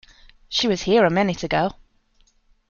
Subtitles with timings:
[0.49, 1.75] She was here a minute ago.